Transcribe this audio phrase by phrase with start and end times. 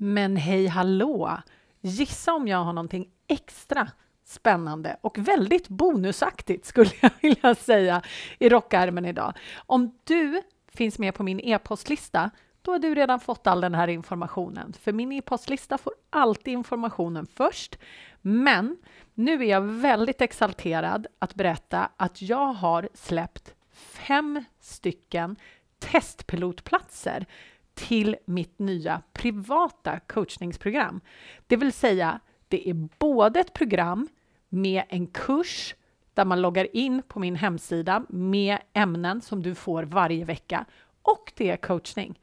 [0.00, 1.38] Men hej hallå!
[1.80, 3.88] Gissa om jag har någonting extra
[4.24, 8.02] spännande och väldigt bonusaktigt skulle jag vilja säga
[8.38, 9.32] i rockärmen idag.
[9.56, 12.30] Om du finns med på min e-postlista
[12.62, 14.72] då har du redan fått all den här informationen.
[14.72, 17.78] För min e-postlista får alltid informationen först.
[18.20, 18.76] Men
[19.14, 25.36] nu är jag väldigt exalterad att berätta att jag har släppt fem stycken
[25.78, 27.26] testpilotplatser
[27.78, 31.00] till mitt nya privata coachningsprogram.
[31.46, 34.08] Det vill säga, det är både ett program
[34.48, 35.74] med en kurs
[36.14, 40.64] där man loggar in på min hemsida med ämnen som du får varje vecka
[41.02, 42.20] och det är coachning.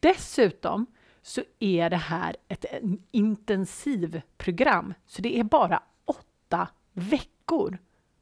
[0.00, 0.86] Dessutom
[1.22, 2.64] så är det här ett
[3.10, 7.78] intensivprogram, så det är bara åtta veckor.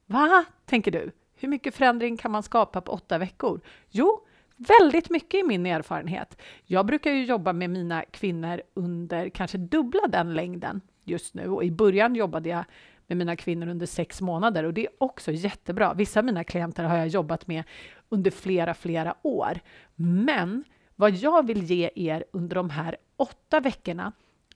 [0.06, 1.10] Va, tänker du?
[1.34, 3.60] Hur mycket förändring kan man skapa på åtta veckor?
[3.90, 6.40] Jo, väldigt mycket i min erfarenhet.
[6.64, 11.64] Jag brukar ju jobba med mina kvinnor under kanske dubbla den längden just nu och
[11.64, 12.64] i början jobbade jag
[13.06, 15.94] med mina kvinnor under sex månader och det är också jättebra.
[15.94, 17.64] Vissa av mina klienter har jag jobbat med
[18.08, 19.60] under flera, flera år.
[19.94, 20.64] Men
[20.96, 24.12] vad jag vill ge er under de här åtta veckorna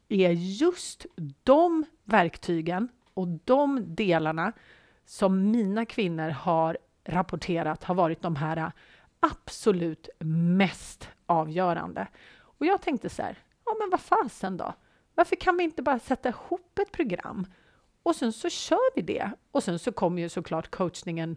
[0.08, 1.06] är just
[1.42, 4.52] de verktygen och de delarna
[5.04, 8.72] som mina kvinnor har rapporterat har varit de här
[9.20, 10.08] absolut
[10.58, 12.08] mest avgörande.
[12.40, 14.74] Och jag tänkte så här, ja men vad fasen då?
[15.14, 17.46] Varför kan vi inte bara sätta ihop ett program
[18.02, 19.30] och sen så kör vi det?
[19.50, 21.36] Och sen så kommer ju såklart coachningen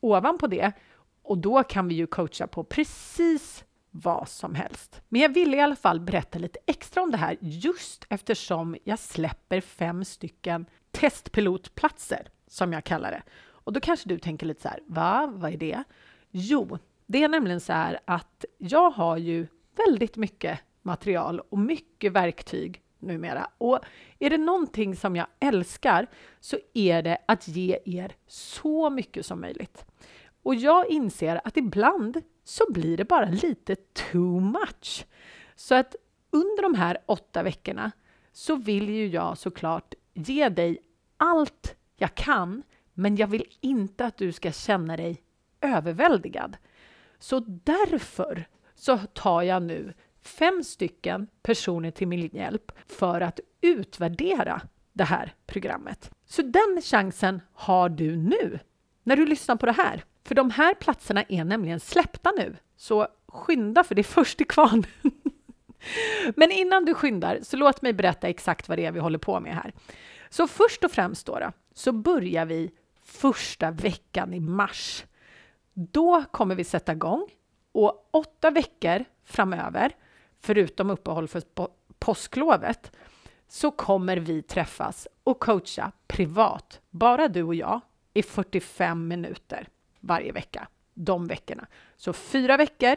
[0.00, 0.72] ovanpå det
[1.22, 5.02] och då kan vi ju coacha på precis vad som helst.
[5.08, 8.98] Men jag ville i alla fall berätta lite extra om det här just eftersom jag
[8.98, 13.22] släpper fem stycken testpilotplatser som jag kallar det.
[13.48, 15.32] Och då kanske du tänker lite så här, va?
[15.34, 15.84] Vad är det?
[16.30, 22.12] Jo, det är nämligen så här att jag har ju väldigt mycket material och mycket
[22.12, 23.50] verktyg numera.
[23.58, 23.80] Och
[24.18, 26.06] är det någonting som jag älskar
[26.40, 29.84] så är det att ge er så mycket som möjligt.
[30.42, 35.06] Och jag inser att ibland så blir det bara lite too much.
[35.56, 35.96] Så att
[36.30, 37.92] under de här åtta veckorna
[38.32, 40.78] så vill ju jag såklart ge dig
[41.16, 42.62] allt jag kan,
[42.94, 45.22] men jag vill inte att du ska känna dig
[45.60, 46.56] överväldigad.
[47.18, 54.60] Så därför så tar jag nu fem stycken personer till min hjälp för att utvärdera
[54.92, 56.10] det här programmet.
[56.26, 58.58] Så den chansen har du nu
[59.02, 60.04] när du lyssnar på det här.
[60.24, 64.44] För de här platserna är nämligen släppta nu, så skynda för det är först i
[64.44, 64.86] kvarn.
[66.36, 69.40] Men innan du skyndar så låt mig berätta exakt vad det är vi håller på
[69.40, 69.72] med här.
[70.30, 72.70] Så först och främst då, då så börjar vi
[73.04, 75.04] första veckan i mars.
[75.80, 77.28] Då kommer vi sätta igång
[77.72, 79.96] och åtta veckor framöver,
[80.40, 81.42] förutom uppehåll för
[81.98, 82.92] påsklovet,
[83.48, 87.80] så kommer vi träffas och coacha privat, bara du och jag,
[88.14, 89.68] i 45 minuter
[90.00, 91.66] varje vecka, de veckorna.
[91.96, 92.96] Så fyra veckor,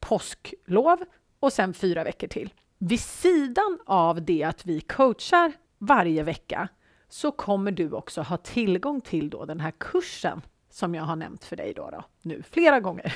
[0.00, 0.98] påsklov
[1.40, 2.54] och sen fyra veckor till.
[2.78, 6.68] Vid sidan av det att vi coachar varje vecka
[7.08, 10.42] så kommer du också ha tillgång till då den här kursen
[10.78, 13.14] som jag har nämnt för dig då, då nu flera gånger.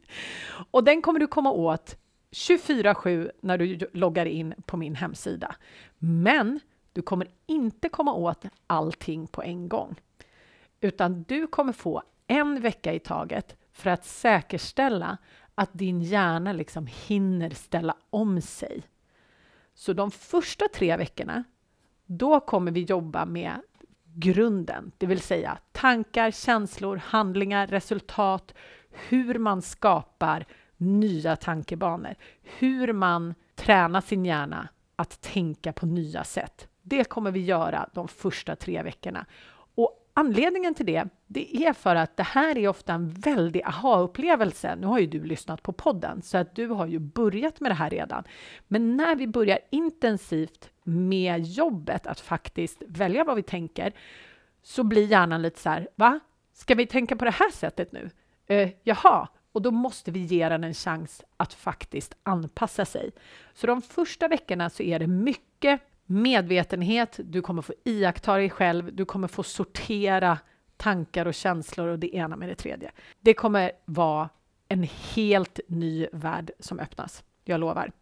[0.70, 1.96] och den kommer du komma åt
[2.30, 5.56] 24-7 när du loggar in på min hemsida.
[5.98, 6.60] Men
[6.92, 10.00] du kommer inte komma åt allting på en gång,
[10.80, 15.18] utan du kommer få en vecka i taget för att säkerställa
[15.54, 18.82] att din hjärna liksom hinner ställa om sig.
[19.74, 21.44] Så de första tre veckorna,
[22.06, 23.60] då kommer vi jobba med
[24.20, 28.54] grunden, det vill säga tankar, känslor, handlingar, resultat,
[29.08, 36.68] hur man skapar nya tankebanor, hur man tränar sin hjärna att tänka på nya sätt.
[36.82, 39.26] Det kommer vi göra de första tre veckorna.
[40.20, 44.76] Anledningen till det, det är för att det här är ofta en väldig aha-upplevelse.
[44.76, 47.74] Nu har ju du lyssnat på podden, så att du har ju börjat med det
[47.74, 48.24] här redan.
[48.68, 53.92] Men när vi börjar intensivt med jobbet, att faktiskt välja vad vi tänker,
[54.62, 56.20] så blir hjärnan lite så här, va?
[56.52, 58.10] Ska vi tänka på det här sättet nu?
[58.46, 63.10] Eh, jaha, och då måste vi ge den en chans att faktiskt anpassa sig.
[63.54, 68.94] Så de första veckorna så är det mycket medvetenhet, du kommer få iaktta dig själv,
[68.94, 70.38] du kommer få sortera
[70.76, 72.90] tankar och känslor och det ena med det tredje.
[73.20, 74.28] Det kommer vara
[74.68, 77.92] en helt ny värld som öppnas, jag lovar.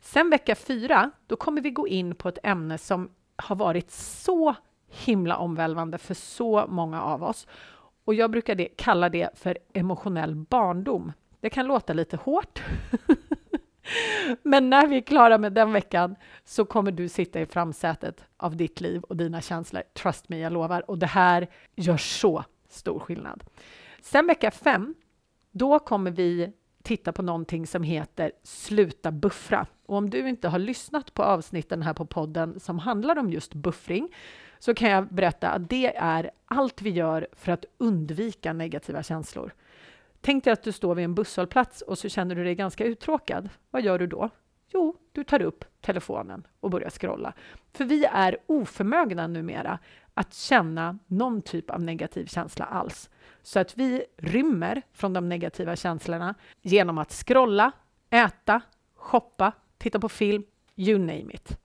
[0.00, 4.54] Sen vecka fyra, då kommer vi gå in på ett ämne som har varit så
[4.88, 7.46] himla omvälvande för så många av oss.
[8.04, 11.12] Och jag brukar det, kalla det för emotionell barndom.
[11.40, 12.62] Det kan låta lite hårt,
[14.42, 18.56] Men när vi är klara med den veckan så kommer du sitta i framsätet av
[18.56, 19.82] ditt liv och dina känslor.
[19.94, 20.90] Trust me, jag lovar.
[20.90, 23.44] Och det här gör så stor skillnad.
[24.02, 24.94] Sen vecka fem,
[25.50, 26.52] då kommer vi
[26.82, 29.66] titta på någonting som heter Sluta buffra.
[29.86, 33.54] Och om du inte har lyssnat på avsnitten här på podden som handlar om just
[33.54, 34.14] buffring
[34.58, 39.52] så kan jag berätta att det är allt vi gör för att undvika negativa känslor.
[40.24, 43.48] Tänk dig att du står vid en busshållplats och så känner du dig ganska uttråkad.
[43.70, 44.30] Vad gör du då?
[44.68, 47.32] Jo, du tar upp telefonen och börjar scrolla.
[47.72, 49.78] För vi är oförmögna numera
[50.14, 53.10] att känna någon typ av negativ känsla alls.
[53.42, 57.72] Så att vi rymmer från de negativa känslorna genom att scrolla,
[58.10, 58.60] äta,
[58.94, 60.44] shoppa, titta på film,
[60.76, 61.58] you name it.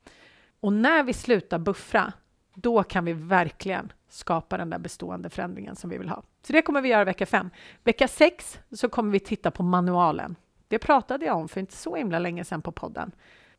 [0.59, 2.13] Och när vi slutar buffra,
[2.61, 6.23] då kan vi verkligen skapa den där bestående förändringen som vi vill ha.
[6.41, 7.49] Så det kommer vi göra vecka fem.
[7.83, 10.35] Vecka sex så kommer vi titta på manualen.
[10.67, 13.11] Det pratade jag om för inte så himla länge sedan på podden.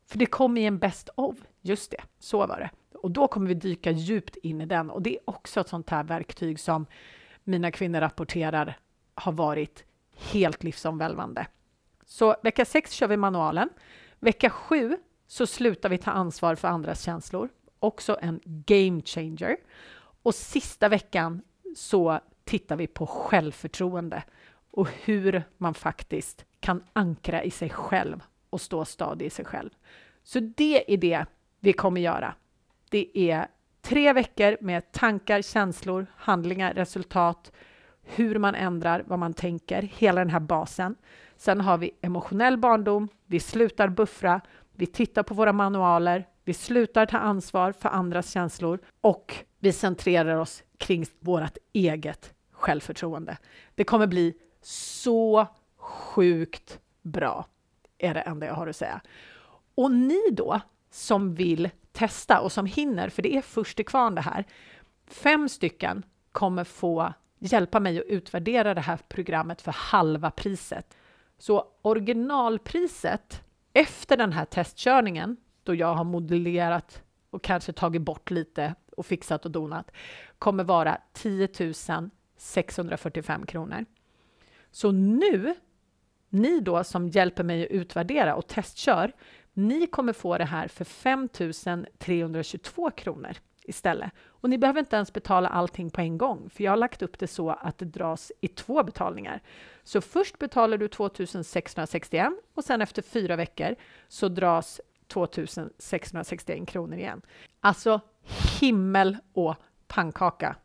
[0.05, 1.35] För det kom i en best of.
[1.61, 2.69] Just det, så var det.
[2.97, 4.89] Och då kommer vi dyka djupt in i den.
[4.89, 6.85] Och det är också ett sånt här verktyg som
[7.43, 8.77] mina kvinnor rapporterar
[9.15, 9.83] har varit
[10.15, 11.47] helt livsomvälvande.
[12.05, 13.69] Så vecka sex kör vi manualen.
[14.19, 14.97] Vecka sju
[15.27, 17.49] så slutar vi ta ansvar för andras känslor.
[17.79, 19.57] Också en game changer.
[20.23, 21.41] Och sista veckan
[21.75, 24.23] så tittar vi på självförtroende
[24.71, 29.69] och hur man faktiskt kan ankra i sig själv och stå stadig i sig själv.
[30.23, 31.25] Så det är det
[31.59, 32.35] vi kommer göra.
[32.89, 33.47] Det är
[33.81, 37.51] tre veckor med tankar, känslor, handlingar, resultat,
[38.03, 40.95] hur man ändrar vad man tänker, hela den här basen.
[41.37, 44.41] Sen har vi emotionell barndom, vi slutar buffra,
[44.71, 50.35] vi tittar på våra manualer, vi slutar ta ansvar för andras känslor och vi centrerar
[50.35, 53.37] oss kring vårt eget självförtroende.
[53.75, 55.47] Det kommer bli så
[55.77, 57.45] sjukt bra,
[57.97, 59.01] är det enda jag har att säga.
[59.75, 60.61] Och ni då,
[60.91, 64.45] som vill testa och som hinner, för det är först till kvarn det här,
[65.07, 70.97] fem stycken kommer få hjälpa mig att utvärdera det här programmet för halva priset.
[71.37, 73.43] Så originalpriset
[73.73, 75.37] efter den här testkörningen,
[75.69, 79.91] och jag har modellerat och kanske tagit bort lite och fixat och donat,
[80.39, 81.47] kommer vara 10
[82.37, 83.85] 645 kronor.
[84.71, 85.55] Så nu,
[86.29, 89.11] ni då som hjälper mig att utvärdera och testkör,
[89.53, 91.29] ni kommer få det här för 5
[91.97, 94.11] 322 kronor istället.
[94.21, 97.19] Och ni behöver inte ens betala allting på en gång, för jag har lagt upp
[97.19, 99.41] det så att det dras i två betalningar.
[99.83, 101.09] Så först betalar du 2
[101.43, 103.75] 661 och sen efter fyra veckor
[104.07, 105.27] så dras 2
[105.77, 107.21] 661 kronor igen.
[107.59, 108.01] Alltså
[108.59, 109.55] himmel och
[109.87, 110.55] pannkaka.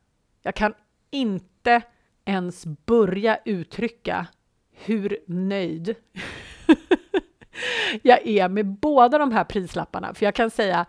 [0.43, 0.75] Jag kan
[1.11, 1.83] inte
[2.25, 4.27] ens börja uttrycka
[4.71, 5.95] hur nöjd
[8.03, 10.15] jag är med båda de här prislapparna.
[10.15, 10.87] För jag kan säga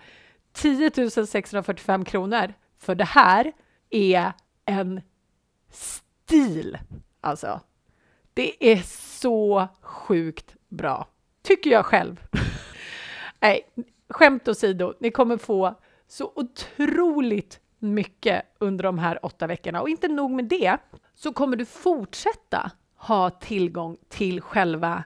[0.54, 3.54] 10 645 kronor för det här
[3.90, 4.34] är
[4.66, 5.02] en
[5.70, 6.78] stil.
[7.22, 7.62] Alltså,
[8.34, 8.82] det är
[9.20, 11.08] så sjukt bra,
[11.42, 12.24] tycker jag själv.
[13.46, 13.62] Nej,
[14.10, 15.76] skämt åsido, ni kommer få
[16.08, 19.82] så otroligt mycket under de här åtta veckorna.
[19.82, 20.78] Och inte nog med det,
[21.16, 25.04] så kommer du fortsätta ha tillgång till själva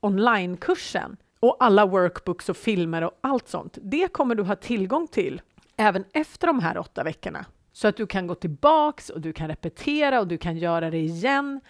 [0.00, 3.78] onlinekursen och alla workbooks och filmer och allt sånt.
[3.82, 5.42] Det kommer du ha tillgång till
[5.76, 9.48] även efter de här åtta veckorna så att du kan gå tillbaks och du kan
[9.48, 11.60] repetera och du kan göra det igen.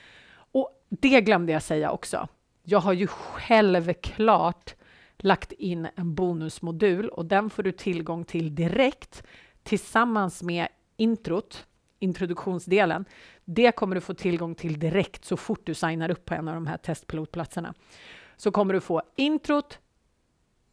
[0.53, 2.29] Och det glömde jag säga också.
[2.63, 4.75] Jag har ju självklart
[5.19, 9.23] lagt in en bonusmodul och den får du tillgång till direkt
[9.63, 11.67] tillsammans med introt,
[11.99, 13.05] introduktionsdelen.
[13.45, 16.55] Det kommer du få tillgång till direkt så fort du signar upp på en av
[16.55, 17.75] de här testpilotplatserna.
[18.37, 19.79] Så kommer du få introt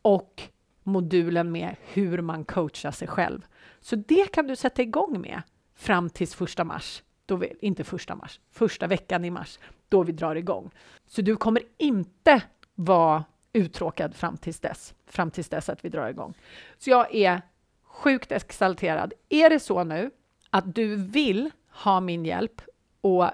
[0.01, 0.43] och
[0.83, 3.45] modulen med hur man coachar sig själv.
[3.81, 5.41] Så det kan du sätta igång med
[5.75, 7.03] fram till första mars.
[7.25, 9.59] Då vi, inte första mars, första veckan i mars,
[9.89, 10.71] då vi drar igång.
[11.07, 12.43] Så du kommer inte
[12.75, 13.23] vara
[13.55, 16.33] uttråkad fram tills dess, fram tills dess att vi drar igång.
[16.77, 17.41] Så jag är
[17.83, 19.13] sjukt exalterad.
[19.29, 20.11] Är det så nu
[20.49, 22.61] att du vill ha min hjälp
[23.01, 23.29] och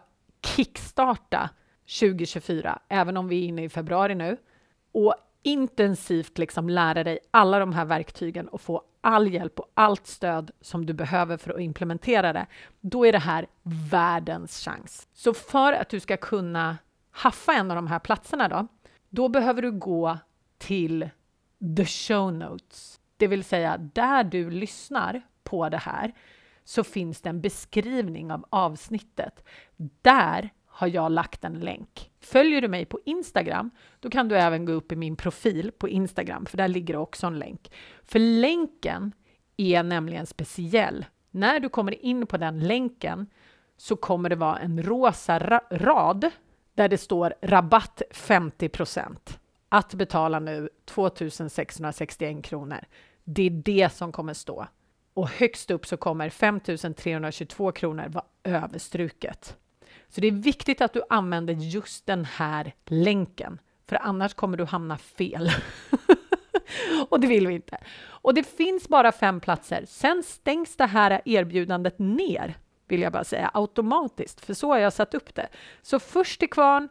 [0.46, 1.50] kickstarta
[2.00, 4.38] 2024, även om vi är inne i februari nu,
[4.92, 10.08] och intensivt liksom lära dig alla de här verktygen och få all hjälp och allt
[10.08, 12.46] stöd som du behöver för att implementera det,
[12.82, 13.48] då är det här
[13.92, 15.08] världens chans.
[15.14, 16.78] Så för att du ska kunna
[17.12, 18.68] haffa en av de här platserna då,
[19.12, 20.18] då behöver du gå
[20.58, 21.10] till
[21.78, 26.14] the show notes, det vill säga där du lyssnar på det här
[26.64, 29.44] så finns det en beskrivning av avsnittet.
[30.02, 32.12] Där har jag lagt en länk.
[32.20, 35.90] Följer du mig på Instagram, då kan du även gå upp i min profil på
[35.90, 37.72] Instagram, för där ligger det också en länk.
[38.04, 39.12] För länken
[39.58, 41.06] är nämligen speciell.
[41.32, 43.28] När du kommer in på den länken
[43.78, 46.32] så kommer det vara en rosa ra rad
[46.82, 49.18] där det står rabatt 50%
[49.70, 52.80] Att betala nu 2661 kronor.
[53.24, 54.68] Det är det som kommer stå.
[55.14, 59.58] Och högst upp så kommer 5322 kronor vara överstruket.
[60.10, 63.60] Så det är viktigt att du använder just den här länken,
[63.90, 65.52] för annars kommer du hamna fel.
[67.10, 67.78] och det vill vi inte.
[68.04, 69.86] Och det finns bara fem platser.
[69.88, 72.58] Sen stängs det här erbjudandet ner,
[72.92, 75.48] vill jag bara säga, automatiskt, för så har jag satt upp det.
[75.82, 76.90] Så först till kvarn,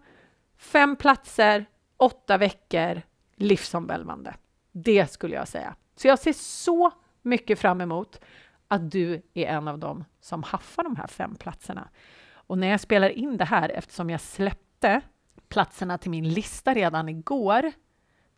[0.59, 1.66] fem platser,
[1.97, 3.02] åtta veckor,
[3.37, 4.35] livsomvälvande.
[4.73, 5.75] Det skulle jag säga.
[5.97, 6.90] Så jag ser så
[7.23, 8.21] mycket fram emot
[8.69, 11.88] att du är en av dem som haffar de här fem platserna.
[12.33, 15.00] Och när jag spelar in det här, eftersom jag släppte
[15.49, 17.73] platserna till min lista redan igår,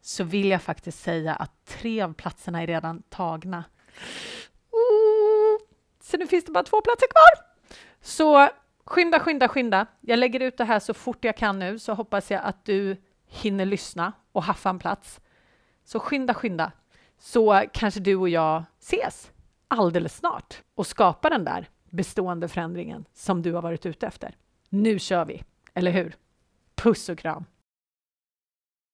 [0.01, 3.65] så vill jag faktiskt säga att tre av platserna är redan tagna.
[6.03, 7.52] Så nu finns det bara två platser kvar.
[8.03, 8.49] Så
[8.85, 9.87] skynda, skynda, skynda.
[10.01, 12.97] Jag lägger ut det här så fort jag kan nu, så hoppas jag att du
[13.27, 15.21] hinner lyssna och haffa en plats.
[15.85, 16.73] Så skynda, skynda,
[17.19, 19.31] så kanske du och jag ses
[19.69, 24.37] alldeles snart och skapar den där bestående förändringen som du har varit ute efter.
[24.69, 25.43] Nu kör vi,
[25.75, 26.17] eller hur?
[26.75, 27.45] Puss och kram!